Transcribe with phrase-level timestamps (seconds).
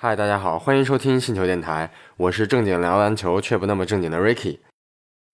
[0.00, 4.58] 嗨，大家好，欢迎收听星球电台，我是正经聊篮球却不那么正经的 Ricky。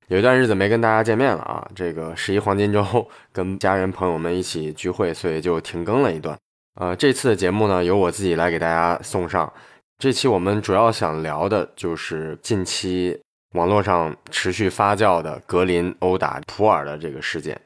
[0.08, 6.34] 有一段日子没跟大家见面了啊，这个十一黄金周跟家人朋友们一起聚会，所以就停更了一段。
[6.80, 9.52] 呃，这次的节目呢，由我自己来给大家送上。
[9.98, 13.20] 这期我们主要想聊的就是近期
[13.52, 17.60] 网络上持续发酵的格林殴打普尔的这个事件，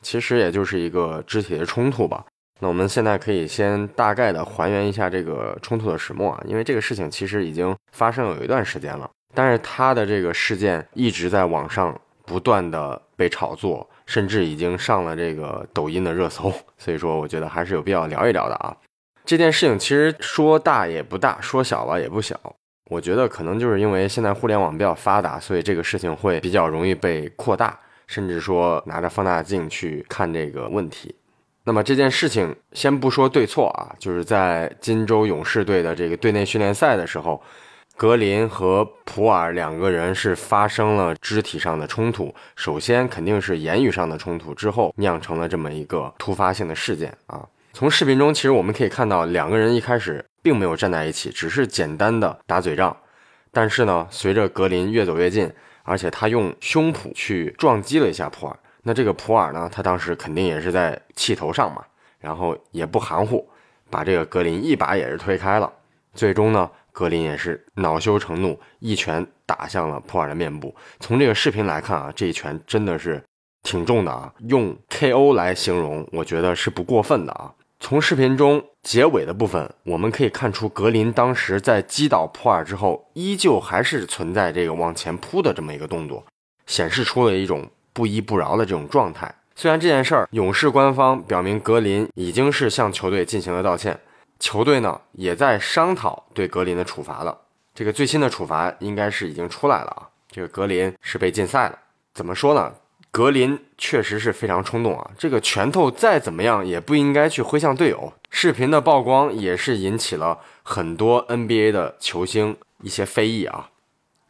[0.00, 2.24] 其实也就是一个肢体的冲突吧。
[2.62, 18.76] 那我们现在可以先大概的还原一下这个冲突的始末啊，因为这个事情其实已经发生有一段时间了，但是他的这个事件一直在网上不断的被炒作，甚至已经上了这个抖音的热搜，所以说我觉得还是有必要聊一聊的啊。
[19.24, 22.38] 这件事情其实说大也不大，说小吧也不小，
[22.90, 31.12] 我觉得可能就是因为现在互联网比较发达，所以这个事情会比较容易被扩大，甚至说拿着放大镜去看这个问题。
[31.64, 37.40] 那么这件事情先不说对错啊，就是在金州勇士队的这个队内训练赛的时候，
[37.96, 42.34] 格林和普尔两个人是发生了肢体上的冲突。
[42.56, 47.46] 首先肯定是言语上的冲突，之后酿成了这么一个突发性的事件啊。
[47.72, 52.96] 从视频中其实我们可以看到，两个人一开始并没有站在一起，只是简单的打嘴仗。
[53.52, 55.48] 但是呢，随着格林越走越近，
[55.84, 58.58] 而且他用胸脯去撞击了一下普尔。
[58.84, 59.70] 那这个普尔呢？
[59.72, 61.84] 他当时肯定也是在气头上嘛，
[62.18, 63.48] 然后也不含糊，
[63.88, 65.72] 把这个格林一把也是推开了。
[66.14, 70.74] 最终呢，格林也是恼羞成怒，一拳打向了普尔的面部。
[70.98, 73.22] 从这个视频来看啊，这一拳真的是
[73.62, 77.54] 挺重的啊，用 KO 来形容，我觉得是不过分的啊。
[77.78, 86.24] 从视频中结尾的部分，我们可以看出格林当时在击倒普尔之后，依旧还是存在这个往前扑的这么一个动作，
[86.66, 87.70] 显示出了一种。
[87.92, 93.98] 不依不饶的这种状态，虽然这件事儿勇士官方表明格林已经是向球队进行了道歉，
[94.38, 97.38] 球队呢也在商讨对格林的处罚了。
[97.74, 101.78] 这个最新的处罚应该是已经出来了啊，这个格林是被禁赛了。
[102.14, 102.72] 怎么说呢？
[103.10, 108.12] 格林确实是非常冲动啊，这个拳头再怎么样也不应该去挥向队友。
[108.30, 113.68] 视频的曝光也是引起了很多 NBA 的球星一些非议啊。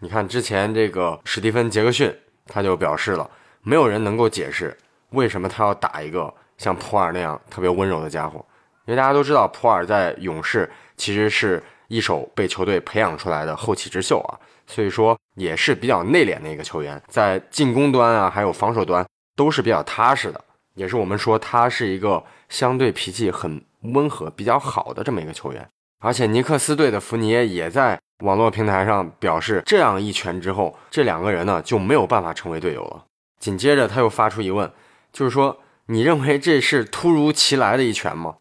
[0.01, 2.12] 你看之前这个史蒂芬杰克逊
[2.47, 3.31] 他就表示了。
[3.62, 4.77] 没有人能够解释
[5.11, 8.45] 为什么他要打一个像普尔那样特别温柔的家伙，
[8.87, 19.06] 因为大家都知道普尔在勇士其实是一手被球队培养出来的后起之秀啊，所以说也是比较内敛的一个球员，在进攻端啊还有防守端
[19.37, 20.43] 都是比较踏实的，
[20.75, 25.69] 也是我们说他是一个相对脾气很温和、比较好的这么一个球员。
[26.01, 33.05] 而且尼克斯队的福尼耶也在网络平台上表示，这样一拳之后，这两个人呢就没有办法成为队友了。
[33.42, 34.70] 紧接着他又发出疑问，
[35.12, 38.36] 就是说，你认为这是突如其来的一拳吗？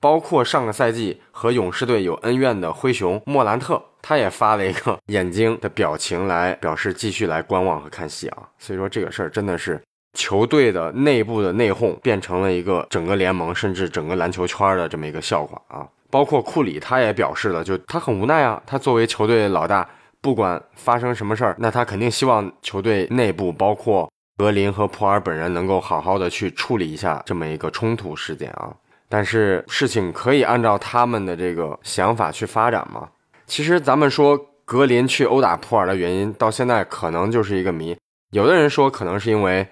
[0.00, 8.38] 包括上个赛季和勇士队有恩怨的灰熊莫兰特，他也发了一个眼睛的表情来表示继续来观望和看戏啊。
[8.58, 9.80] 所以说这个事儿真的是
[10.18, 15.86] 球队的内部的内讧，变成了一个整个联盟甚至整个篮球圈的这么一个笑话啊。
[16.10, 19.88] 包括库里他也表示了，就他很无奈啊，他作为球队老大，
[20.20, 24.10] 不管发生什么事儿，那他肯定希望球队内部包括。
[24.40, 28.74] 格林和普尔本人能够好好的去处理一下这么一个冲突事件啊，
[29.06, 33.10] 但是事情可以按照他们的这个想法去发展吗？
[33.46, 37.94] 其实咱们说格林去殴打普尔的原因，到现在可能就是一个谜。
[38.30, 39.68] 有的人说可能是因为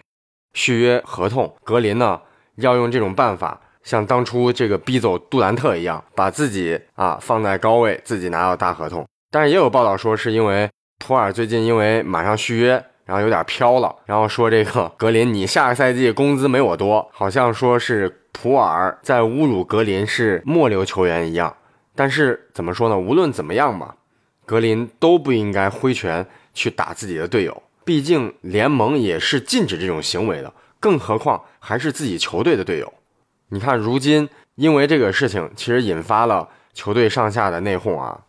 [0.52, 2.20] 续约合同，格林呢
[2.56, 9.06] 要用这种办法，像当初这个逼走杜兰特一样，把自己啊放在高位，自己拿到大合同。
[9.30, 10.68] 但是也有报道说是因为
[10.98, 12.84] 普尔最近因为马上续约。
[13.08, 21.56] 然后有点飘了，然后说这个格林，你下个赛季工资没我多，好像说是普尔在侮辱格林是末流球员一样。
[21.94, 22.98] 但是怎么说呢？
[22.98, 23.96] 无论怎么样吧，
[24.44, 32.92] 格林都不应该挥拳去打自己的队友，毕竟联盟也是禁止这种行为的，更何况还是自己球队的队友。
[33.48, 38.20] 你看，如今因为这个事情，其实引发了球队上下的内讧啊。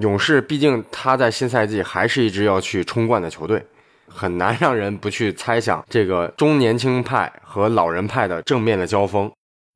[0.00, 3.64] 勇士毕竟他在新赛季还是一支要去冲冠的球队。
[4.14, 9.30] 很难让人不去猜想这个中年轻派和老人派的正面的交锋，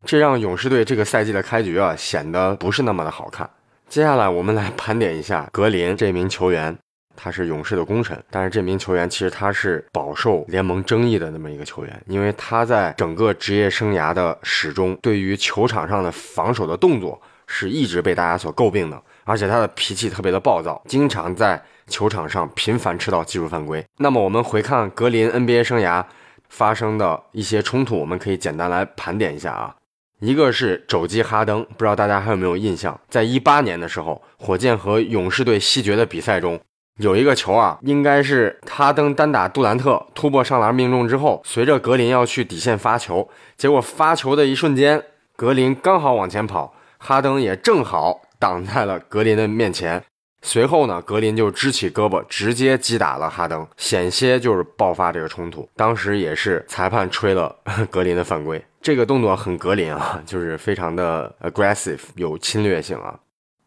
[0.06, 3.50] 这让勇士队这个赛季的开局啊显得不是那么的好看。
[3.88, 6.76] 接下来我们来盘点一下格林这名球员，
[7.16, 21.60] 他是勇士的功臣，但是这名球员其实他是饱受联盟争议的那么一个球员，因为他在整个职业生涯的始终对于球场上的防守的动作是一直被大家所诟病的，而且他的脾气特别的暴躁，经常在。
[21.88, 23.82] 球场上频繁吃到技术犯规。
[23.96, 26.04] 那么我们回看格林 NBA 生涯
[26.50, 29.74] 发生的一些冲突，我们可以简单来盘点一下啊。
[30.20, 33.00] 一个是肘击哈登，不知道大家还有没有印象？
[33.08, 36.60] 在一八年的时候，火箭和勇士队西决的比赛中，
[36.98, 45.02] 有一个球啊，应该是哈登单打杜兰特突破上篮命中之后，随着格林要去底线发球，结果发球的一瞬间，
[45.34, 50.02] 格林刚好往前跑，哈登也正好挡在了格林的面前。
[50.40, 55.68] 随后呢，格林就支起胳膊，直接击打了哈登，险些就是爆发这个冲突。
[55.74, 57.56] 当时也是裁判吹了
[57.90, 63.18] 格林的犯规，这个动作很格林啊， 就是非常的 aggressive，有侵略性啊。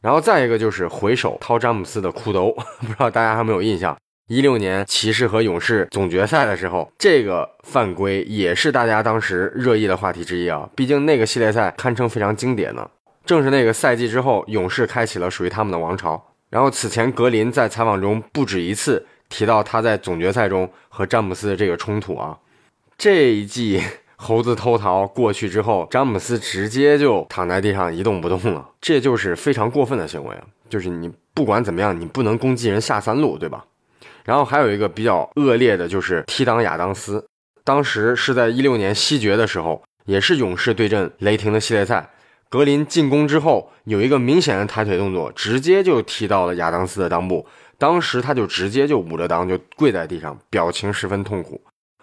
[0.02, 3.98] 然后再一个就是回手掏詹姆斯的裤兜， 不知道大家还有没有印象？
[4.30, 10.70] 一六年骑士和勇士总决赛的时候，这个犯规也是大家当时热议的话题之一啊。
[10.74, 12.90] 毕竟那个系列赛堪称非常经典呢。
[13.32, 16.22] 正是那个赛季之后，勇士开启了属于他们的王朝。
[16.50, 22.38] 然后此前格林在采访中不止一次提到他在总决赛中和詹姆斯的这个冲突啊。
[22.98, 23.82] 这一季
[24.18, 30.44] 猴子偷桃过去之后，詹姆斯直接就躺在地上一动不动了，这就是非常过分的行为啊！
[30.68, 33.64] 就是你不管怎么样，你不能攻击人下三路，对吧？
[34.26, 37.26] 然后还有一个比较恶劣的就是踢裆亚当斯，
[37.64, 42.10] 当时是在一六年西决的时候，也是勇士对阵雷霆的系列赛。
[42.52, 47.48] 格林进攻之后有一个明显的抬腿动作，直接就踢到了亚当斯的裆部。
[47.78, 51.62] 当时他就直接就捂着裆就跪在地上，表情十分痛苦。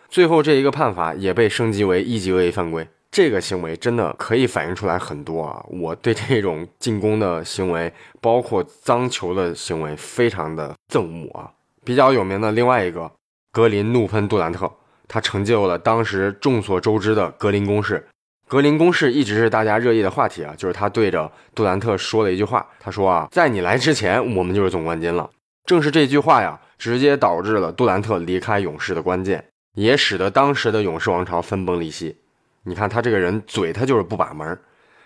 [0.09, 2.89] 最后这一个判罚也被升级为一级恶意犯规。
[3.11, 5.63] 这个行为真的可以反映出来很多啊！
[5.69, 7.93] 我对这种进攻的行为，
[8.23, 11.51] 包括脏球的行为，非常的憎恶啊。
[11.85, 13.11] 比较有名的另外一个，
[13.53, 14.71] 格林怒喷杜兰特，
[15.07, 18.07] 他成就了当时众所周知的格林攻势。
[18.49, 25.29] 格林公式一直是大家热议的话题啊，就是他对着杜兰特说了一句话，他说啊，在你来之前，我们就是总冠军了。
[25.67, 32.17] 正是这句话呀，直接导致了杜兰特离开勇士的关键，也使得当时的勇士王朝分崩离析。
[32.63, 34.59] 你看他这个人嘴，他就是不把门。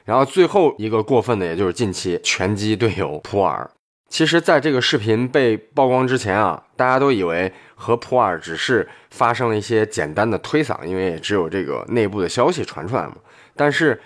[0.04, 3.68] 然后最后一个过分的，也就是近期拳击队友普尔。
[4.12, 13.14] 其实，在这个视频被曝光之前啊，大家都以为和普尔只是发生了一些简单的推搡，因为也只有这个内部的消息传出来嘛。
[13.56, 13.98] 但是，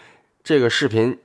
[0.44, 1.18] 这个视频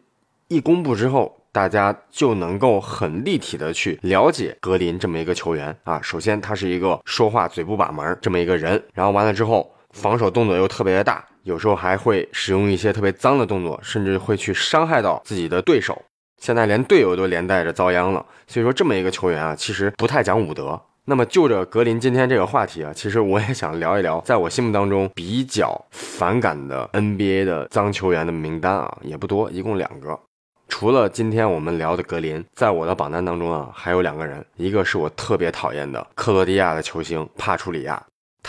[0.48, 6.02] 一公布之后，大家就能够很立体的去了解格林这么一个球员啊。
[6.02, 16.02] 首先，他是一个说话嘴不把门这么一个人，然后完了之后，防守动作又特别的大，有时候还会使用一些特别脏的动作，甚至会去伤害到自己的对手。
[16.42, 20.82] 现在连队友都连带着遭殃了，所以说这么一个球员啊，其实不太讲武德。
[21.06, 30.20] 那么就着格林今天这个话题啊，其实我也想聊一聊，在我心目当中比较反感的 NBA 的脏球员的名单啊，也不多，一共两个。
[30.68, 38.02] 除了今天我们聊的格林，在我的榜单当中啊，还有两个人，一个是我特别讨厌的克罗地亚的球星帕楚里亚。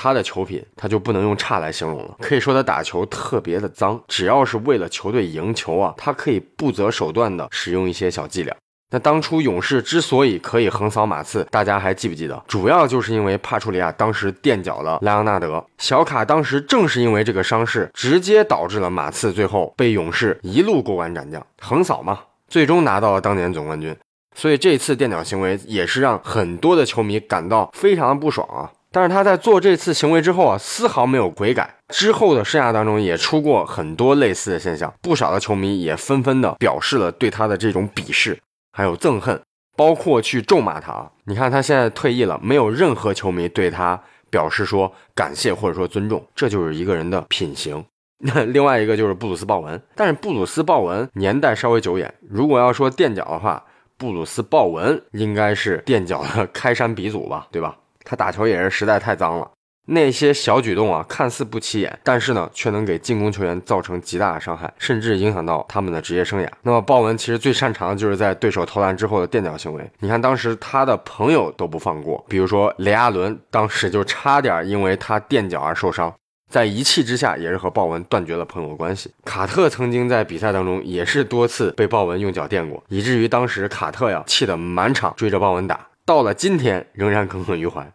[0.03, 2.17] 他的球品，他就不能用差来形容了。
[2.19, 8.53] 可以说他打球特别的脏，只要是为了球队赢球啊，他可以不择手段的使用一些小伎俩。
[8.91, 12.43] 那当初勇士之所以可以横扫马刺，大家还记不记得？
[12.49, 15.65] 主要就是因为帕楚里亚当时垫脚了莱昂纳德。
[15.79, 22.19] 小卡当时正是因为这个伤势，直接导致了马刺最后被勇士一路过关斩将，横扫嘛，
[22.49, 23.97] 最终拿到了当年总冠军。
[24.35, 28.73] 所以这次垫脚行为也是让很多的球迷感到非常的不爽啊。
[28.93, 31.75] 但是他在做这次行为之后啊，丝毫没有悔改。
[31.89, 38.39] 之后的生涯当中也出过很多类似的现象，不少的球迷也纷纷的表示了对他的这种鄙视，
[38.73, 39.41] 还有憎恨，
[39.77, 41.11] 包括去咒骂他。
[41.25, 47.85] 你看他现在退役了，没有任何球迷对他表示说感谢或者说尊重，这就是一个人的品行。
[48.25, 53.65] 那 另外一个就是布鲁斯鲍文，但是布鲁斯鲍文年代稍微久远，如果要说垫脚的话，
[53.99, 57.77] 布鲁斯鲍文应该是垫脚的开山鼻祖吧，对吧？
[58.05, 59.51] 他打球也是实在太脏了，
[59.87, 66.49] 那些小举动啊，看似不起眼，但是呢，却能给进攻球员造成极大的伤害，甚至影响到他们的职业生涯。
[66.63, 69.91] 那么鲍文其实最擅长的就是在对手投篮之后的垫脚行为。
[69.99, 76.15] 你看当时他的朋友都不放过，比如说雷阿伦，当时就差点因为他垫脚而受伤，
[76.49, 79.11] 在一气之下也是和鲍文断绝了朋友关系。
[79.25, 85.89] 卡特曾经在比赛当中也是多次被鲍文用脚垫过，以至于当时卡特呀气得满场追着鲍文打。
[86.05, 87.93] 到了今天仍然耿耿于怀，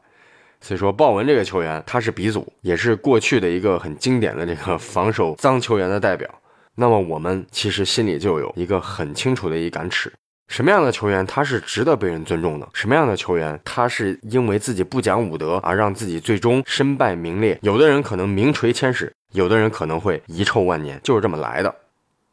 [0.62, 6.30] 所以说鲍文这个球员他是鼻祖，也是过去的一个很经典的这个防守脏球员的代表。
[6.76, 10.14] 那么我们其实心里就有一个很清楚的一杆尺：
[10.48, 12.70] 什么样的球员他是值得被人尊重的？
[12.74, 17.58] 什么样的球员他是因为自己不讲武德而让自己最终身败名裂？
[17.62, 21.76] 有的人可能名垂千史，有的人可能会遗臭万年，就是这么来的。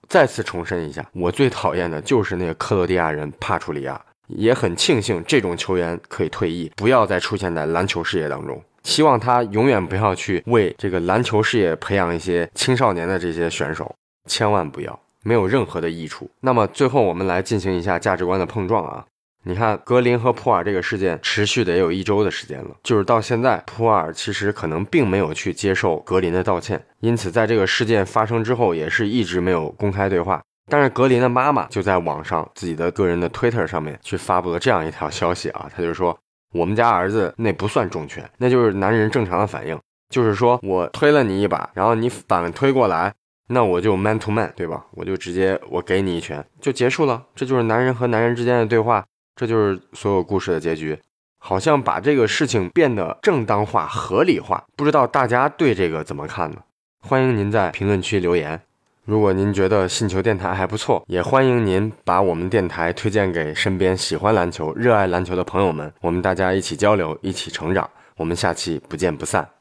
[0.06, 4.00] 再次重申一下，我最讨厌的就是那个克罗地亚人帕楚里亚。
[4.28, 8.62] 也很庆幸这种球员可以退役，不要再出现在篮球事业当中。
[8.82, 13.94] 希望他永远不要去为这个篮球事业培养一些青少年的这些选手，
[14.28, 15.00] 千万不要。
[15.26, 16.30] 没有任何的益处。
[16.40, 19.02] 那么最后我们来进行一下价值观的碰撞啊。
[19.44, 30.42] 你看格林和普尔这个事件持续的也有一周的时间了，就是到现在，普尔其实可能并没有去接受格林的道歉，因此在这个事件发生之后，也是一直没有公开对话。
[30.66, 36.18] 但是格林的妈妈就在网上自己的个人的 Twitter 上面去发布了这样一条消息啊，他就说
[36.52, 39.78] 我们家儿子那不算重拳，那就是男人正常的反应，
[40.08, 43.12] 就是说我推了你一把，然后你反推过来，
[43.48, 44.86] 那我就 man to man，对吧？
[44.92, 49.04] 我就直接我给你一拳就结束了，这就是男人和男人之间的对话。
[49.36, 50.96] 这就是所有故事的结局，
[51.40, 54.64] 好像把这个事情变得正当化、合理化。
[54.76, 56.58] 不知道大家对这个怎么看呢？
[57.00, 58.62] 欢迎您在评论区留言。
[59.04, 65.92] 如果您觉得信球电台还不错，也欢迎您把我们电台推荐给身边喜欢篮球、热爱篮球的朋友们。
[66.00, 67.88] 我们大家一起交流，一起成长。
[68.16, 69.53] 我们下期不见不散。